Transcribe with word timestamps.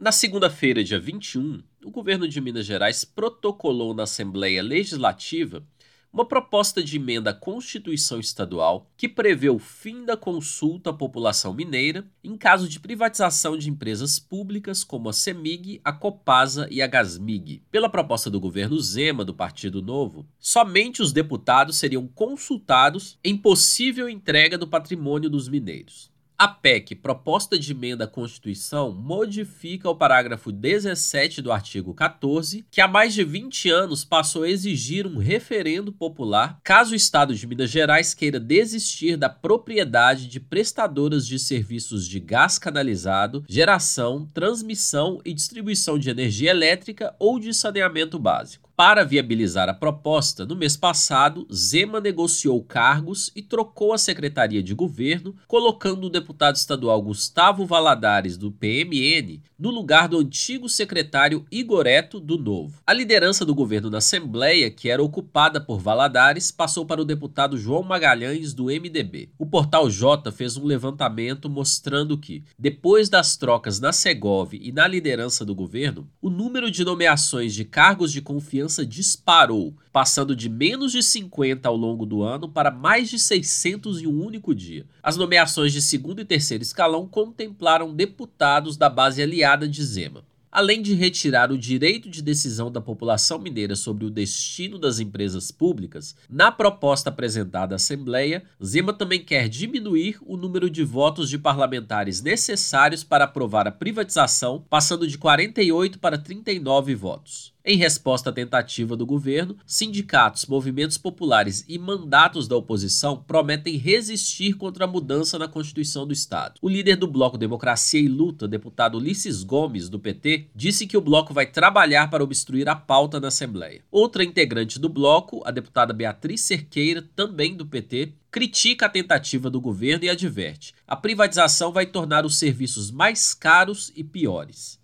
Na 0.00 0.10
segunda-feira, 0.10 0.82
dia 0.82 0.98
21, 0.98 1.62
o 1.84 1.90
governo 1.90 2.26
de 2.26 2.40
Minas 2.40 2.64
Gerais 2.64 3.04
protocolou 3.04 3.92
na 3.92 4.04
Assembleia 4.04 4.62
Legislativa 4.62 5.62
uma 6.10 6.24
proposta 6.24 6.82
de 6.82 6.96
emenda 6.96 7.28
à 7.28 7.34
Constituição 7.34 8.18
Estadual 8.18 8.90
que 8.96 9.06
prevê 9.06 9.50
o 9.50 9.58
fim 9.58 10.06
da 10.06 10.16
consulta 10.16 10.88
à 10.88 10.92
população 10.94 11.52
mineira 11.52 12.10
em 12.24 12.34
caso 12.34 12.66
de 12.66 12.80
privatização 12.80 13.58
de 13.58 13.68
empresas 13.68 14.18
públicas 14.18 14.82
como 14.82 15.10
a 15.10 15.12
CEMIG, 15.12 15.82
a 15.84 15.92
Copasa 15.92 16.66
e 16.70 16.80
a 16.80 16.86
Gasmig. 16.86 17.62
Pela 17.70 17.90
proposta 17.90 18.30
do 18.30 18.40
governo 18.40 18.80
Zema, 18.80 19.22
do 19.22 19.34
Partido 19.34 19.82
Novo, 19.82 20.26
somente 20.38 21.02
os 21.02 21.12
deputados 21.12 21.76
seriam 21.76 22.08
consultados 22.08 23.18
em 23.22 23.36
possível 23.36 24.08
entrega 24.08 24.56
do 24.56 24.66
patrimônio 24.66 25.28
dos 25.28 25.46
mineiros. 25.46 26.10
A 26.40 26.48
PEC, 26.48 26.94
proposta 26.94 27.58
de 27.58 27.72
emenda 27.72 28.04
à 28.04 28.08
Constituição, 28.08 28.90
modifica 28.90 29.90
o 29.90 29.94
parágrafo 29.94 30.50
17 30.50 31.42
do 31.42 31.52
artigo 31.52 31.92
14, 31.92 32.64
que 32.70 32.80
há 32.80 32.88
mais 32.88 33.12
de 33.12 33.22
20 33.22 33.68
anos 33.68 34.06
passou 34.06 34.44
a 34.44 34.48
exigir 34.48 35.06
um 35.06 35.18
referendo 35.18 35.92
popular 35.92 36.58
caso 36.64 36.92
o 36.92 36.96
Estado 36.96 37.34
de 37.34 37.46
Minas 37.46 37.68
Gerais 37.68 38.14
queira 38.14 38.40
desistir 38.40 39.18
da 39.18 39.28
propriedade 39.28 40.28
de 40.28 40.40
prestadoras 40.40 41.26
de 41.26 41.38
serviços 41.38 42.08
de 42.08 42.18
gás 42.18 42.58
canalizado, 42.58 43.44
geração, 43.46 44.26
transmissão 44.32 45.20
e 45.26 45.34
distribuição 45.34 45.98
de 45.98 46.08
energia 46.08 46.52
elétrica 46.52 47.14
ou 47.18 47.38
de 47.38 47.52
saneamento 47.52 48.18
básico. 48.18 48.69
Para 48.80 49.04
viabilizar 49.04 49.68
a 49.68 49.74
proposta, 49.74 50.46
no 50.46 50.56
mês 50.56 50.74
passado, 50.74 51.46
Zema 51.52 52.00
negociou 52.00 52.64
cargos 52.64 53.30
e 53.36 53.42
trocou 53.42 53.92
a 53.92 53.98
secretaria 53.98 54.62
de 54.62 54.72
governo, 54.72 55.36
colocando 55.46 56.06
o 56.06 56.08
deputado 56.08 56.56
estadual 56.56 57.02
Gustavo 57.02 57.66
Valadares, 57.66 58.38
do 58.38 58.50
PMN, 58.50 59.42
no 59.58 59.68
lugar 59.68 60.08
do 60.08 60.16
antigo 60.16 60.66
secretário 60.66 61.44
Igoreto, 61.52 62.18
do 62.18 62.38
Novo. 62.38 62.80
A 62.86 62.94
liderança 62.94 63.44
do 63.44 63.54
governo 63.54 63.90
na 63.90 63.98
Assembleia, 63.98 64.70
que 64.70 64.88
era 64.88 65.02
ocupada 65.02 65.60
por 65.60 65.78
Valadares, 65.78 66.50
passou 66.50 66.86
para 66.86 67.02
o 67.02 67.04
deputado 67.04 67.58
João 67.58 67.82
Magalhães, 67.82 68.54
do 68.54 68.68
MDB. 68.68 69.28
O 69.38 69.44
portal 69.44 69.90
J 69.90 70.32
fez 70.32 70.56
um 70.56 70.64
levantamento 70.64 71.50
mostrando 71.50 72.16
que, 72.16 72.44
depois 72.58 73.10
das 73.10 73.36
trocas 73.36 73.78
na 73.78 73.92
Segov 73.92 74.54
e 74.54 74.72
na 74.72 74.86
liderança 74.88 75.44
do 75.44 75.54
governo, 75.54 76.08
o 76.22 76.30
número 76.30 76.70
de 76.70 76.82
nomeações 76.82 77.52
de 77.52 77.66
cargos 77.66 78.10
de 78.10 78.22
confiança 78.22 78.69
disparou, 78.78 79.74
passando 79.92 80.34
de 80.34 80.48
menos 80.48 80.92
de 80.92 81.02
50 81.02 81.68
ao 81.68 81.76
longo 81.76 82.06
do 82.06 82.22
ano 82.22 82.48
para 82.48 82.70
mais 82.70 83.10
de 83.10 83.18
600 83.18 84.02
em 84.02 84.06
um 84.06 84.24
único 84.24 84.54
dia. 84.54 84.86
As 85.02 85.16
nomeações 85.16 85.72
de 85.72 85.82
segundo 85.82 86.20
e 86.20 86.24
terceiro 86.24 86.62
escalão 86.62 87.06
contemplaram 87.06 87.94
deputados 87.94 88.76
da 88.76 88.88
base 88.88 89.22
aliada 89.22 89.68
de 89.68 89.82
Zema. 89.82 90.24
Além 90.52 90.82
de 90.82 90.94
retirar 90.94 91.52
o 91.52 91.58
direito 91.58 92.10
de 92.10 92.20
decisão 92.20 92.72
da 92.72 92.80
população 92.80 93.38
mineira 93.38 93.76
sobre 93.76 94.04
o 94.04 94.10
destino 94.10 94.80
das 94.80 94.98
empresas 94.98 95.52
públicas, 95.52 96.16
na 96.28 96.50
proposta 96.50 97.08
apresentada 97.08 97.74
à 97.74 97.76
Assembleia, 97.76 98.42
Zema 98.62 98.92
também 98.92 99.24
quer 99.24 99.48
diminuir 99.48 100.18
o 100.26 100.36
número 100.36 100.68
de 100.68 100.82
votos 100.82 101.30
de 101.30 101.38
parlamentares 101.38 102.20
necessários 102.20 103.04
para 103.04 103.26
aprovar 103.26 103.68
a 103.68 103.72
privatização, 103.72 104.64
passando 104.68 105.06
de 105.06 105.16
48 105.16 106.00
para 106.00 106.18
39 106.18 106.96
votos. 106.96 107.52
Em 107.62 107.76
resposta 107.76 108.30
à 108.30 108.32
tentativa 108.32 108.96
do 108.96 109.04
governo, 109.04 109.54
sindicatos, 109.66 110.46
movimentos 110.46 110.96
populares 110.96 111.62
e 111.68 111.78
mandatos 111.78 112.48
da 112.48 112.56
oposição 112.56 113.22
prometem 113.26 113.76
resistir 113.76 114.54
contra 114.54 114.86
a 114.86 114.88
mudança 114.88 115.38
na 115.38 115.46
Constituição 115.46 116.06
do 116.06 116.12
Estado. 116.12 116.54
O 116.62 116.68
líder 116.70 116.96
do 116.96 117.06
Bloco 117.06 117.36
Democracia 117.36 118.00
e 118.00 118.08
Luta, 118.08 118.48
deputado 118.48 118.96
Ulisses 118.96 119.42
Gomes, 119.42 119.90
do 119.90 119.98
PT, 119.98 120.46
disse 120.56 120.86
que 120.86 120.96
o 120.96 121.02
bloco 121.02 121.34
vai 121.34 121.44
trabalhar 121.44 122.08
para 122.08 122.24
obstruir 122.24 122.66
a 122.66 122.74
pauta 122.74 123.20
na 123.20 123.28
Assembleia. 123.28 123.82
Outra 123.90 124.24
integrante 124.24 124.78
do 124.78 124.88
bloco, 124.88 125.42
a 125.44 125.50
deputada 125.50 125.92
Beatriz 125.92 126.40
Cerqueira, 126.40 127.06
também 127.14 127.54
do 127.54 127.66
PT, 127.66 128.14
critica 128.30 128.86
a 128.86 128.88
tentativa 128.88 129.50
do 129.50 129.60
governo 129.60 130.04
e 130.04 130.08
adverte: 130.08 130.72
a 130.88 130.96
privatização 130.96 131.72
vai 131.72 131.84
tornar 131.84 132.24
os 132.24 132.38
serviços 132.38 132.90
mais 132.90 133.34
caros 133.34 133.92
e 133.94 134.02
piores. 134.02 134.79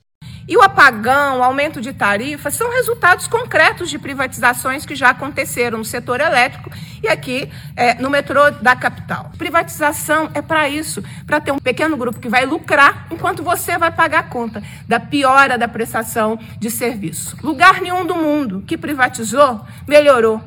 E 0.49 0.57
o 0.57 0.62
apagão, 0.62 1.41
o 1.41 1.43
aumento 1.43 1.81
de 1.81 1.93
tarifas, 1.93 2.55
são 2.55 2.71
resultados 2.71 3.27
concretos 3.27 3.91
de 3.91 3.99
privatizações 3.99 4.87
que 4.87 4.95
já 4.95 5.11
aconteceram 5.11 5.79
no 5.79 5.84
setor 5.84 6.21
elétrico 6.21 6.71
e 7.03 7.09
aqui 7.09 7.51
é, 7.75 7.95
no 7.95 8.09
metrô 8.09 8.51
da 8.51 8.77
capital. 8.77 9.33
Privatização 9.37 10.31
é 10.34 10.41
para 10.41 10.69
isso, 10.69 11.03
para 11.27 11.41
ter 11.41 11.51
um 11.51 11.59
pequeno 11.59 11.97
grupo 11.97 12.21
que 12.21 12.29
vai 12.29 12.47
lucrar 12.47 13.09
enquanto 13.11 13.43
você 13.43 13.77
vai 13.77 13.91
pagar 13.91 14.21
a 14.21 14.23
conta 14.25 14.62
da 14.87 15.01
piora 15.01 15.59
da 15.59 15.67
prestação 15.67 16.39
de 16.59 16.71
serviço. 16.71 17.37
Lugar 17.43 17.81
nenhum 17.81 18.07
do 18.07 18.15
mundo 18.15 18.63
que 18.67 18.78
privatizou 18.78 19.61
melhorou. 19.87 20.41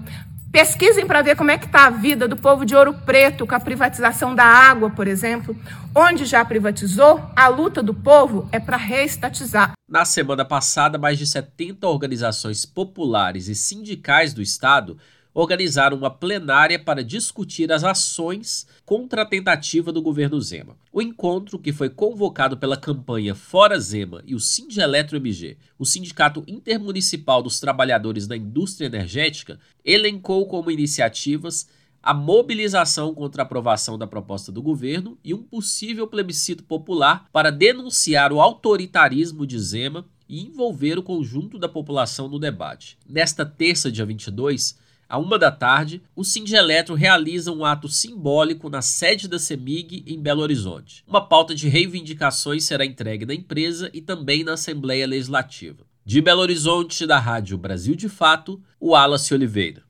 Pesquisem 0.52 1.06
para 1.06 1.22
ver 1.22 1.36
como 1.36 1.52
é 1.52 1.60
que 1.60 1.68
está 1.68 1.86
a 1.86 1.90
vida 1.92 2.28
do 2.28 2.36
povo 2.36 2.66
de 2.66 2.76
Ouro 2.76 2.92
Preto 3.06 3.46
com 3.46 3.54
a 3.54 3.60
privatização 3.60 4.34
da 4.34 4.44
água, 4.44 4.90
por 4.90 5.08
exemplo. 5.08 5.56
Onde 5.94 6.26
já 6.26 6.44
privatizou, 6.44 7.22
a 7.36 7.48
luta 7.48 7.84
do 7.84 7.94
povo 7.94 8.50
é 8.52 8.60
para 8.60 8.76
reestatizar. 8.76 9.74
Na 9.88 10.06
semana 10.06 10.44
passada, 10.44 10.98
mais 10.98 11.20
de 11.20 11.28
70 11.28 11.88
organizações 11.88 12.66
populares 12.66 13.48
e 13.48 13.54
sindicais 13.54 14.34
do 14.34 14.42
Estado 14.42 14.98
organizaram 15.34 15.98
uma 15.98 16.10
plenária 16.10 16.80
para 16.80 17.04
discutir 17.04 17.72
as 17.72 17.84
ações 17.84 18.68
contra 18.86 19.22
a 19.22 19.26
tentativa 19.26 19.92
do 19.92 20.02
governo 20.02 20.40
Zema. 20.42 20.76
O 20.92 21.02
encontro, 21.02 21.60
que 21.60 21.72
foi 21.72 21.90
convocado 21.90 22.58
pela 22.58 22.78
campanha 22.78 23.36
Fora 23.36 23.80
Zema 23.80 24.22
e 24.26 24.36
o 24.36 24.40
Sindeletro 24.40 25.18
MG, 25.18 25.58
o 25.78 25.86
Sindicato 25.86 26.44
Intermunicipal 26.48 27.42
dos 27.42 27.60
Trabalhadores 27.60 28.28
da 28.28 28.36
Indústria 28.36 28.88
Energética, 28.88 29.60
elencou 29.86 30.48
como 30.48 30.72
iniciativas 30.72 31.68
a 32.02 32.14
mobilização 32.14 33.14
contra 33.14 33.44
a 33.44 33.46
aprovação 33.46 33.98
da 33.98 34.08
proposta 34.08 34.52
do 34.52 34.62
governo 34.62 35.18
e 35.24 35.34
um 35.34 35.44
possível 35.44 36.08
plebiscito 36.08 36.64
popular 36.64 37.28
para 37.32 37.52
denunciar 37.52 38.32
o 38.32 38.40
autoritarismo 38.40 39.46
de 39.46 39.60
Zema 39.60 40.06
e 40.28 40.46
envolver 40.46 40.98
o 40.98 41.04
conjunto 41.04 41.58
da 41.58 41.68
população 41.68 42.28
no 42.28 42.40
debate. 42.40 42.98
Nesta 43.08 43.46
terça, 43.46 43.92
dia 43.92 44.06
22, 44.06 44.78
à 45.10 45.18
uma 45.18 45.40
da 45.40 45.52
tarde, 45.52 46.04
o 46.16 46.24
Sindeletro 46.24 46.94
realiza 46.94 47.52
um 47.52 47.66
ato 47.66 47.90
simbólico 47.90 48.70
na 48.70 48.82
sede 48.82 49.28
da 49.28 49.40
CEMIG 49.40 50.04
em 50.06 50.22
Belo 50.22 50.42
Horizonte. 50.42 51.04
Uma 51.08 51.20
pauta 51.20 51.56
de 51.56 51.68
reivindicações 51.68 52.64
será 52.64 52.86
entregue 52.86 53.26
na 53.26 53.34
empresa 53.34 53.90
e 53.92 54.02
também 54.02 54.44
na 54.44 54.54
Assembleia 54.54 55.08
Legislativa. 55.08 55.84
De 56.06 56.22
Belo 56.22 56.42
Horizonte, 56.42 57.08
da 57.08 57.18
Rádio 57.18 57.58
Brasil 57.58 57.96
de 57.96 58.08
Fato, 58.08 58.62
o 58.80 58.92
Wallace 58.92 59.34
Oliveira. 59.34 59.84